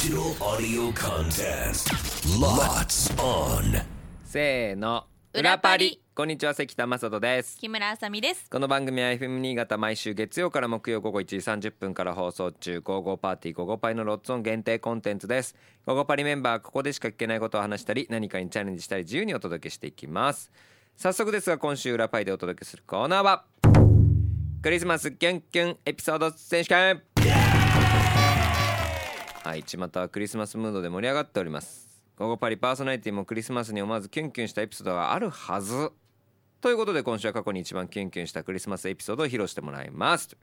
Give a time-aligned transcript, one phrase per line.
[0.00, 1.92] Digital audio content.
[2.40, 3.84] Lots on.
[4.24, 5.04] せーの。
[5.34, 6.00] 裏パリ。
[6.14, 7.58] こんにちは関田正人です。
[7.58, 8.48] 木村あさみです。
[8.48, 11.36] この番組は FM 新潟毎週月曜から木曜午後1時
[11.68, 15.54] 30分から放送中「ゴーゴーパーティーゴーゴーパイ」のロッツオン限定コンテンツです。
[15.84, 20.50] ゴーゴーパリメンバーここでしか聞けないことを話したり何かにチャレンジしたり自由にお届けしていきます。
[20.96, 23.44] 早速ですが今週裏パイでお届けするコーナーは
[24.62, 27.02] クリスマスキュンキュンエピソード選手権
[29.42, 31.88] はい巷はクリスマスムードで盛り上がっております。
[32.18, 35.90] 午後パリパーソナリティもクリスマスに思わずキュンキュンしたエピソードがあるはず。
[36.60, 40.28] ということで今週は過去に一番キュンキュンしたクリスマスエピソードを披露してもらいます。
[40.28, 40.38] という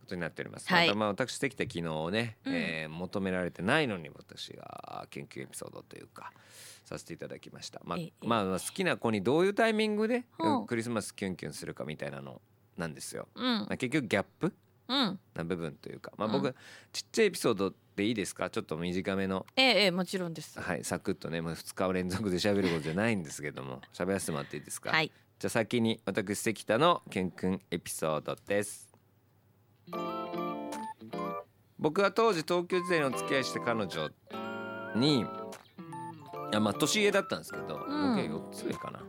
[0.00, 0.86] ことになっております、はい。
[0.86, 6.32] またまあ私できた昨日ね、えー求められてないのに私がキュンキュンエピソードというか
[6.86, 8.12] させていただきました、まあええ。
[8.26, 10.48] まあ、好きな子にどういうタイミングでう。
[10.62, 12.40] んクリスマスキュンキュンするかみたいなの
[12.78, 13.44] なんですよ、うん。
[13.44, 14.54] まあ、結局ギャップうん
[14.88, 16.54] な部分というか、まあ、うん僕、
[16.92, 18.50] ちっちゃいエピソードでいいですか？
[18.50, 24.90] ちょっと短めのええええもちろんですはい、サクッとね、もう2日連続で喋ることじゃないんですけども、 喋らせてもらっていいですか？
[24.90, 28.88] はいじゃあ先に私関田のキュンキュンエピソードです。
[31.78, 34.08] 僕は当時東京時代にお付き合いした彼女
[34.96, 35.26] に、
[36.54, 39.00] あまあ年上だったんですけど、ん僕は4つ上かな。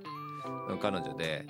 [0.69, 1.45] の彼女で。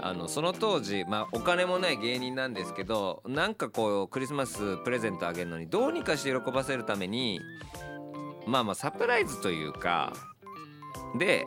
[0.00, 7.40] あのその当時、まあ、お金もない芸人なんですけどなんかこうクリスマスプレゼントあげるのにどうにかして喜ばせるために
[8.46, 10.12] まあまあサプライズというか
[11.18, 11.46] で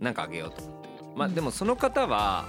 [0.00, 0.90] なんかあげようと思って。
[1.16, 2.46] まあでもその方は、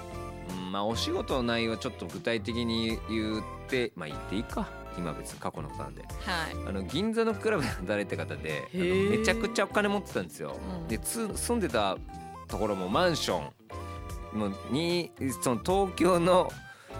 [0.49, 4.69] うんまあお仕事の内容はちょっと具体的に言ってまあ言っていいか。
[4.97, 6.02] 今別に過去のことなんで。
[6.02, 6.11] はい。
[6.67, 8.83] あの銀座のクラブで働いてた方であの
[9.17, 10.57] めちゃくちゃお金持ってたんですよ。
[10.81, 10.88] うん。
[10.88, 11.97] でつ住んでた
[12.47, 13.49] ところもマンション
[14.34, 16.52] もうにその東京の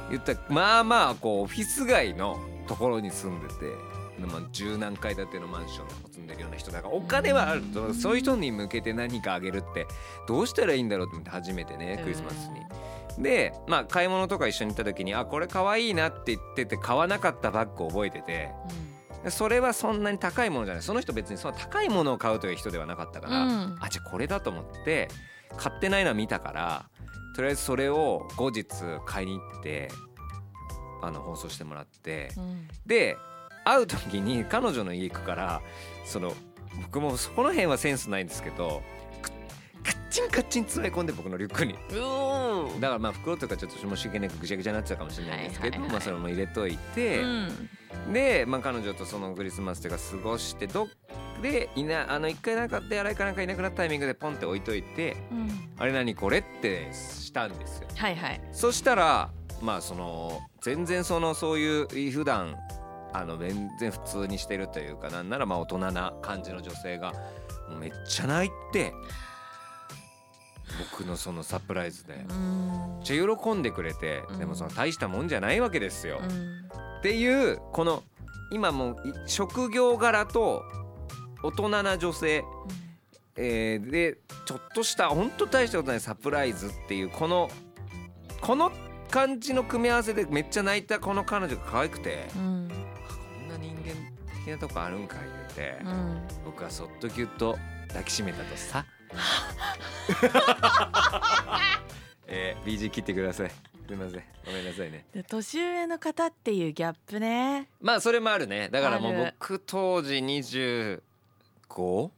[0.10, 3.92] 言ったらまあまあこうオフィス街のところに住んでて。
[4.28, 9.88] まあ、十何階建てのマンションを住んでるような人だからお金はあるとそういう人に向けて何かあげるって
[10.28, 12.50] どうしたらいいんだろうと思って初めてねクリスマス
[13.18, 13.24] に。
[13.24, 18.52] でまあ買い物とか一緒に行った時にあこれ可愛いなって言ってて買わなかったバッグを覚えてて
[19.24, 20.84] でそれはそんなに高いものじゃない。
[20.84, 23.78] その人別にその高いものを買うという人ではなかったから、うん。
[23.80, 25.10] あじゃあこれだと思って
[25.58, 26.90] 買ってないのは見たから
[27.36, 28.66] とりあえずそれを後日
[29.06, 29.90] 買いに行って
[31.02, 32.68] あの放送してもらってうん。
[32.86, 33.18] で
[33.64, 35.62] 会う時に彼女の家行くから
[36.06, 36.34] その
[36.84, 38.82] 僕もそこの辺はセンスないんですけど
[39.22, 39.30] く
[39.84, 41.74] カッチンカッチン詰め込んで僕のリュックに。
[42.80, 47.70] だからまあ袋とかちょっと申し訳なくぐちゃぐちゃになっちゃうかもしれないんですけど、まあそれも入れといて、うん。
[48.14, 50.88] で、まあ、彼女とそのクリスマスというか過ごしてどっ
[51.42, 55.50] でいなあの一回なんか手洗いかなんかいなくなったタイミングでポンって置いといてうん。
[55.78, 57.88] あれ何これってしたんですよ。
[57.96, 58.42] はいはい。
[58.52, 59.30] そしたら
[59.62, 62.56] まあその全然そのそういう普段
[63.14, 67.14] あの全然普通にしてるというかなんならまあ大人な感じの女性が
[67.80, 68.94] めっちゃ泣いて
[70.96, 72.14] 僕のそのサプライズで。
[72.16, 74.40] めっうんちゃ喜んでくれてうん。
[74.40, 76.20] でもその大したもんじゃないわけですよ。
[76.22, 76.30] うん。
[77.00, 78.04] っていうこの
[78.52, 80.64] 今もうい職業柄と
[81.44, 82.44] 大人な女性、
[83.36, 87.50] えーでちょっとした本当大したことないサプライズっていうこの
[88.42, 88.72] この
[89.10, 92.76] 感じの組み合わせでめっちゃ泣いたこの彼女が可愛くて、うんあ
[93.14, 93.94] こんな人間
[94.40, 97.58] 的なとこあるんか言うて、うん僕はそっとぎゅっと
[97.90, 98.86] 抱きしめたとさ。
[102.28, 103.50] えー、BG 切ってください。
[103.50, 103.56] す
[103.90, 104.24] みません。
[104.46, 105.06] ごめんなさいね。
[105.14, 110.22] で年上の方っていうギャップねまあそれもあるねだからもう僕当時
[111.76, 112.12] 25?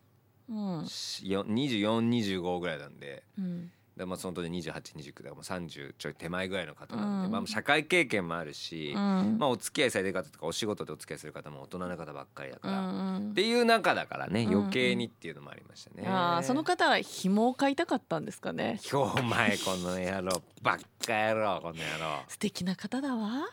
[0.50, 0.80] うん。
[0.82, 3.24] 2425ぐらいなんで。
[3.38, 3.72] うん。
[3.96, 7.32] で、まあ、その当時2829だからもう30ちょい手前ぐらいの方なんで、うん。
[7.32, 9.38] まあ、社会経験もあるし、うん。
[9.40, 13.32] まあ、お付き合いされてる方とかお仕事でお付き合いする方も大人な方ばっかりだから、うんうん。
[13.32, 16.08] っていう中だからねうん余計にっていうのもありましたね。
[16.08, 18.80] あーその方は紐を買いたかったんですかね？
[18.92, 22.24] 今日前この野郎ばっか野郎この野郎。
[22.28, 23.48] 素敵な方だわ。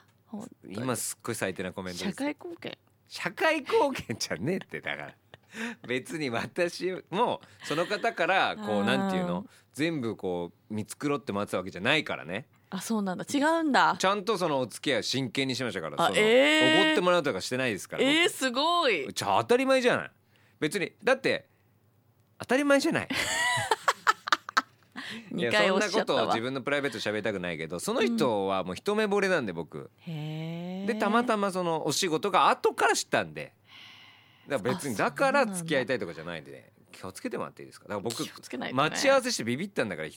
[0.66, 2.78] 今すっごい最低なコメントです社会貢献。
[3.08, 5.14] 社会貢献じゃねえってだから
[5.86, 9.46] 別に私もその方からこううんなんていうの？
[9.72, 12.46] 全部こう見繕って待つわけじゃないからね。
[12.70, 13.24] あそうなんだ。
[13.32, 13.96] 違うんだ。
[13.98, 16.82] ちゃんとそのお付き合いを真剣にしましたからあそのえー。
[16.82, 18.30] おごってもらうとかしてないですからえー、僕。
[18.30, 19.08] すごい。
[19.12, 20.10] じゃあ当たり前じゃない。
[20.60, 21.48] 別にだって
[22.38, 23.08] 当たり前じゃない。
[25.32, 29.90] い2回おやそんなことを自分のプライベート喋りたくないけどその人はもう一目惚れなんで僕。
[30.00, 33.52] へえでたまたまそのお仕事が後から知ったんで
[34.50, 35.12] だから別にあだ。
[35.12, 37.88] から付き合いたいとかじゃないんで、ね、気をつけてもらっていいですか？
[37.88, 38.22] だから僕
[38.74, 40.08] 待ち合わせしてビビったんだから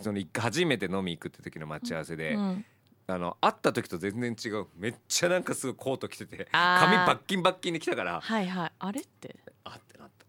[0.00, 2.64] その初めて飲み行くって時の待ち合わせで、うん
[3.08, 4.66] あの会った時と全然違う。
[4.76, 8.20] めっちゃなんかすごいコート着てて髪バッキンバッキンに来たから。
[8.20, 8.72] はいはい。
[8.78, 9.36] あれって？
[9.64, 10.24] あってなった。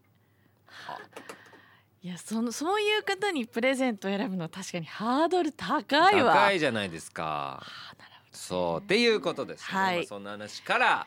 [2.02, 6.34] いやそのそういう方にプレゼント選ぶのは確かにハードル高いわ。
[6.34, 7.62] 高いじゃないですか。
[7.62, 9.96] あーなるほどそうっていうことですね、はい。
[9.98, 11.06] まあそんな話から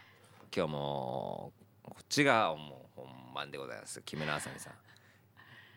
[0.56, 1.52] 今日も
[1.98, 4.04] こっちがもう本番でございます。
[4.04, 4.74] 木村あさみさん。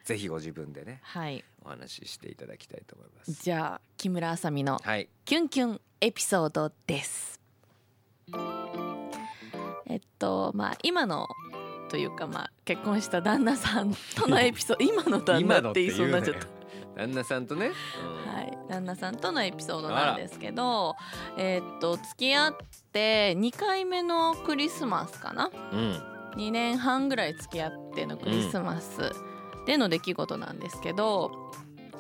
[0.05, 1.43] ぜひご自分でねはい。
[1.64, 3.32] お話ししていただきたいと思います。
[3.43, 5.08] じゃあ木村あさみのはい。
[5.25, 7.40] キュンキュンエピソードです。
[9.87, 11.26] えっとまあ今の
[11.88, 14.84] というかまあ結婚した旦那さんとのエピソード。
[14.93, 16.46] 今の旦那って言いそうになっちゃった。
[16.96, 17.73] 旦那さんとね、うん。
[17.73, 18.30] はい、
[18.70, 20.96] 旦那さんとのエピソードなんですけど
[21.37, 22.56] えーっと付き合っ
[22.93, 25.50] て2回目のクリスマスかな？
[25.72, 26.02] うん。
[26.37, 29.12] 2年半ぐらい付き合ってのクリスマス
[29.67, 31.32] での出来事なんですけど、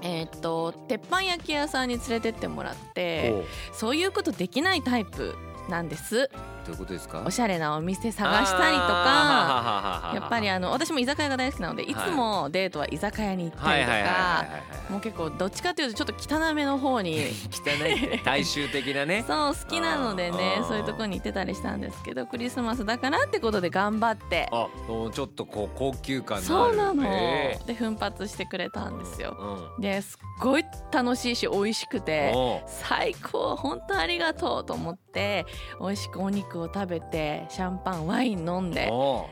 [0.02, 5.34] えーっと鉄板焼き屋さんに連れてってもらってそういうことできないタイプ
[5.68, 6.30] なんです
[6.66, 7.22] どういうことですか？
[7.26, 10.12] おしゃれなお店探したりとか。
[10.14, 11.94] やっぱりあの私も居酒屋が大好きなのでい。
[11.94, 13.94] つもデートは居酒屋に行ったりとか。
[13.94, 17.16] はいもう結構どっちかというとちょっと汚めの方に。
[17.52, 19.24] 汚い大衆的なね。
[19.28, 24.48] そう好きなのでねそういうところに行ってたりしたんですけどクリスマスだからってことで頑張って。
[24.50, 26.74] あもうちょっとこう高級感のある。
[26.74, 29.36] そうなの、えで奮発してくれたんですえよ。
[29.76, 29.80] うん。
[29.80, 32.32] ですっごい楽しいし美味しくて。
[32.66, 35.46] 最高本当ありがとうと思って
[35.80, 38.86] 美味しくお肉を食べてシャンパンワイン飲んで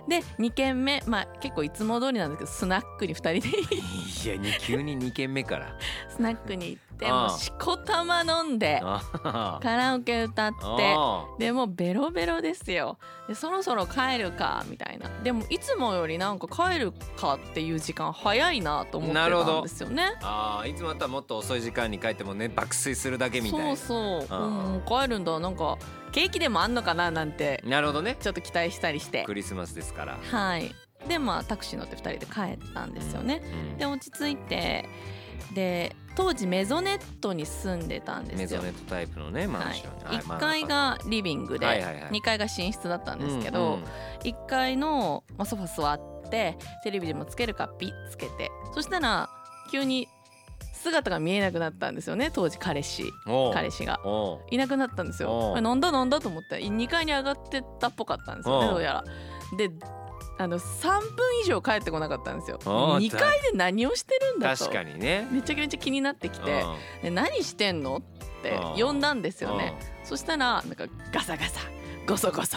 [0.07, 3.59] で2軒目まあ結構いつも通りなんですけどスナックに2人で。
[4.25, 5.67] いやに急に2軒目から。
[6.09, 12.99] スナックに行ってああもうしこたま飲んであカラオケ歌ってあでもうベロベロですよ。
[13.29, 15.09] でそろそろ帰るかみたいな。
[15.23, 20.13] でもいつもよりなんか帰るかっていう時間早いなと思ってたなるほどんですよね。
[20.23, 23.77] あーいつもだったらもっと遅い時間に帰ってもね爆睡するだけみたいな。
[23.77, 24.49] そうそう、ああう
[24.79, 25.39] ん、帰るんだ。
[25.39, 25.79] なんか
[26.13, 28.17] ケーキでもあんのかななんてなるほどね。
[28.19, 29.25] ちょっと期待したりして。
[29.25, 30.19] クリスマスですから。
[30.31, 30.75] はい。
[31.07, 33.41] でまあタクシー乗って2人で帰ったんですよね、
[33.73, 33.79] うん。
[33.79, 34.89] で落ち着いて
[35.55, 38.39] で当時メゾネットに住んでたんですよ。
[38.41, 42.11] メゾネットタイプのねマンション、はい、1階がリビングで、はいはいはい。
[42.11, 43.85] 2階が寝室だったんですけど、うんうん。
[44.25, 49.31] 1階の、まあ、ソファ座ってテレビでもつけるかピッつけてそしたら
[49.71, 50.09] 急に
[50.79, 53.05] 姿が見えなくなったんですよね当時彼氏。
[53.53, 54.01] 彼氏が。
[54.51, 55.53] いなくなったんですよ。
[55.53, 59.05] あれなんだなんだと思って2階に上がってったっぽかったんですよねどうやら。
[59.57, 59.71] で
[60.41, 62.59] あの3分以上帰ってこなかったんですよ。
[62.65, 64.65] おう2階で何をしてるんだと。
[64.65, 65.27] 確かにね。
[65.31, 66.65] めちゃめちゃ気になってきて
[67.11, 68.03] 何してんのっ
[68.43, 68.81] てう。
[68.81, 69.75] ん呼んだんですよね。
[70.05, 71.61] そしたらなんかガサガサ。
[72.07, 72.57] ゴソゴソ。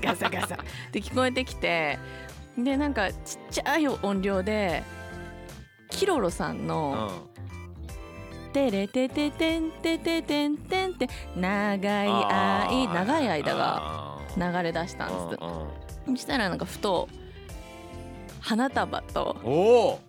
[0.00, 0.54] ガサガサ。
[0.88, 1.98] って聞こえてきて
[2.56, 3.18] でなんかちっ
[3.50, 4.82] ちゃい音量で
[5.90, 7.10] キロロさんの
[8.46, 16.10] 「テレテテテンテテテンテン」って長いあー愛長い間があ流れ出したんーです。
[16.10, 17.08] そしたらなんかふと
[18.40, 20.00] 花束と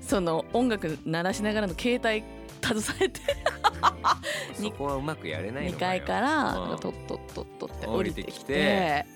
[0.00, 2.24] その音楽鳴らしながらの携帯
[2.62, 3.20] 携えて。
[4.54, 6.00] そこはうまくやれないの2かよ。
[6.00, 6.70] 階からうん。
[6.70, 9.06] なんかとっとっとっとって降降りてきて。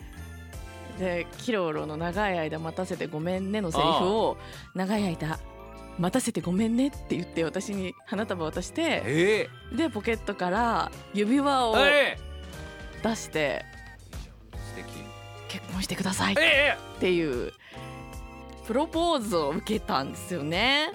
[0.98, 4.36] でキロロの長い間待たせてごめんねのセリフを
[4.74, 5.38] 長い間
[5.98, 12.18] 待たせてごめんねって言って私に花束渡してえでポケットから指輪をー、え。
[13.02, 14.86] 出してー、素敵
[15.48, 17.52] 結婚してくださいっえていう
[18.66, 20.92] プロポーズを受けたんですよね。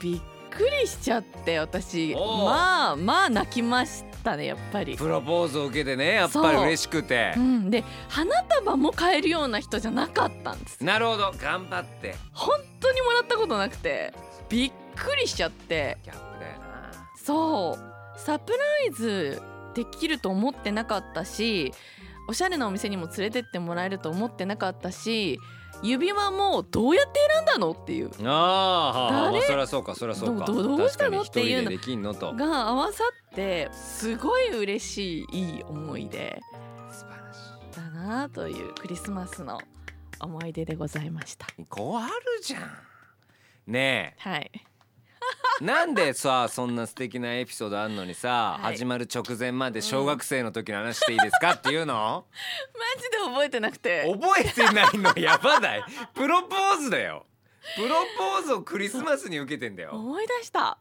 [0.00, 2.14] びっくりしちゃって私。
[2.14, 4.96] まあまあ泣きましたねやっぱり。
[4.96, 7.34] プロポーズを受けてねやっぱり嬉しくて。
[7.36, 11.32] うん、で花束も買えるような人じゃなかったんですなるほど。
[11.38, 12.14] 頑張って。
[12.32, 14.12] 本当にもらったことなくて
[14.48, 15.98] びっくりしちゃって。
[16.04, 16.92] ギャップだよな。
[17.16, 17.90] そう。
[18.18, 18.58] サプラ
[18.88, 19.40] イズ
[19.74, 21.72] できると思ってなかったし
[22.28, 25.40] おしゃれなお店にも連れてってもらえると思ってなかったし
[25.82, 28.10] 指輪もどうやって選んだのっていう。
[28.10, 29.42] あーはー誰？
[29.42, 30.44] そりゃそうかそりゃそうか。
[30.44, 32.34] どどどうしたのっていうでできんのと。
[32.34, 36.40] が合わさってすごい嬉しいいい思い出。
[36.92, 37.38] 素晴らし
[37.76, 39.58] だなというクリスマスの
[40.20, 41.46] 思い出でございました。
[41.58, 42.62] いこうあるじゃん。
[43.66, 44.50] ねはい。
[44.54, 44.60] え
[45.60, 48.76] なんでさそんな素敵なエピソードあんのにさ、はい。
[48.76, 52.24] 始まる直前まで小学生の時の話していいですかっていうの？
[52.96, 54.10] マジで覚えてなくて。
[54.10, 55.12] 覚えてないの？
[55.20, 55.84] やばない。
[56.14, 57.26] プロポーズだよ。
[57.76, 59.90] プロポーズをクリスマスに受けてんだよ。
[59.92, 60.78] 思い出した。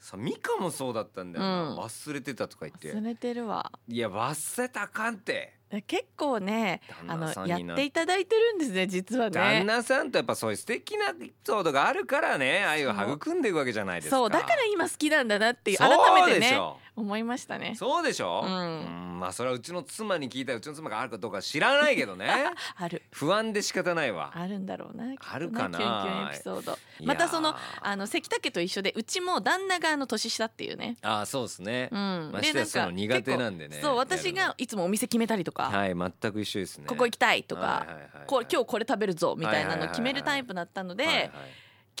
[0.00, 1.78] さミカもそうだったんだよな、うん。
[1.78, 2.92] 忘れてたとか言って。
[2.92, 3.70] 忘れてるわ。
[3.86, 14.16] いや忘れたらあかんって結構ねあのやっていただいてるんですね実は旦ね那さんとやっぱそういう素敵なエピソードがあるからね愛を育んでいくわけじゃないですか。
[14.16, 15.90] そうだから今好きなんだなっていう改
[16.26, 16.58] めてね
[17.00, 17.74] 思いましたね。
[17.76, 19.16] そうでしょ、うん。
[19.16, 22.28] んまあそれはうちの妻に聞いたらうちの妻があるかどうか知らないけどね。
[22.76, 23.02] ある。
[23.10, 24.32] 不安で仕方ないわ。
[24.34, 25.78] あるんだろうなあるかな。
[25.78, 26.78] キュンキュンエピソード。
[27.04, 30.96] またそのあの関田家と一緒でうちも旦那があの年下っていうね。
[31.02, 32.30] ああそうですね、うん。
[32.32, 33.80] ましてその苦手なんでね。
[33.80, 36.86] そう私がいつもお店決めたりとか、のはい全く一緒ですね。
[36.86, 37.86] ここ行きたいとか、
[38.28, 41.30] 今日これ食べるぞみたいなの決めるタイプだったので、はいはい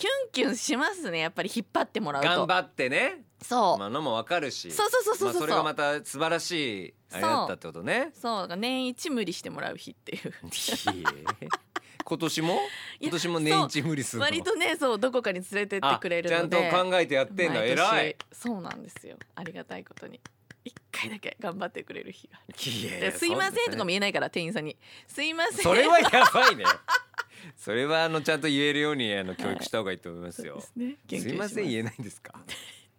[0.00, 2.28] キュンキュンしますねやっぱり引っ張ってもらうと。
[2.28, 3.22] 頑張ってね。
[3.42, 4.70] そう、まあのもわかるし。
[4.70, 5.40] そうそうそうそうそう。
[5.40, 8.10] まあ、それがまた素晴らしいあれだったってことね。
[8.14, 8.56] そう。
[8.56, 10.32] 年一無理してもらう日っていう。
[12.02, 12.58] 今年も？
[12.98, 14.24] 今年も年一無理するの？
[14.24, 16.56] 割とねそうどこかに連れてってくれるので。
[16.56, 17.60] あちゃんと考えてやってんだ。
[17.60, 17.72] 毎年。
[17.72, 18.16] 偉い。
[18.32, 19.18] そうなんですよ。
[19.34, 20.14] ありがたいことに。
[20.16, 20.20] 一
[21.00, 23.12] 回だけ頑張ってくれる日がある。
[23.12, 24.76] すいませんとかも言えないから店員さんに
[25.06, 25.56] すいません。
[25.58, 26.64] それはやばいね。
[27.56, 31.20] それはあのちゃんと言えるようにあの教育した方がいいと思いますよ、そうですね。
[31.20, 31.28] す。
[31.30, 32.34] いません言ええないんですか？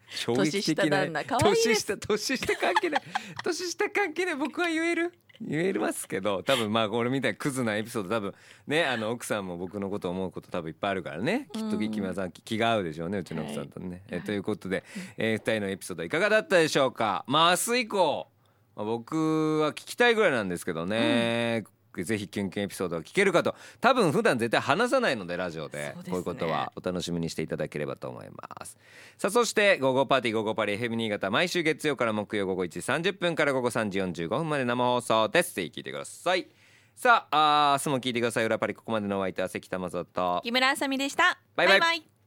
[0.09, 1.05] 衝撃的な
[1.39, 3.01] 年下年下関係ない。
[3.43, 4.35] 年下関係ない。
[4.35, 5.13] 僕は言える？
[5.47, 8.33] 言えますけど多分まあ俺みたいなクズなエピソード多分
[8.67, 11.47] ねあの奥さんも僕のこと思うこと多分いっぱいあるからね。
[11.53, 14.03] きっと木村さん気が合うでしょうねうちの奥さんとね。
[14.09, 14.83] えということで、
[15.17, 17.25] えー、2人のエピソードいかがだったでしょうか？
[17.27, 18.27] まあ明日以降、
[18.75, 21.63] まあ、僕は聞きたいぐらいなんですけどね、
[22.03, 23.55] ぜひキュンキュンエピソードが聞けるかと。
[23.79, 25.77] 多分普段絶対話さないのでラジオで。
[25.77, 25.95] ね。
[26.09, 28.77] こういうことはお楽しみにしていただければと思います。
[29.17, 35.53] さあそして「午後パーティー午後パリ FM 新潟」毎週月曜から木曜午後1時30分から午後3時45分まで生放送です。
[35.55, 36.47] ぜひ聞いてください。
[36.95, 38.45] さああー明日も聞いてください。
[38.45, 41.39] 裏パリここまでのお相手は関田正人木村あさみでした。
[41.55, 41.79] バイバイ。
[41.79, 42.20] バイバイ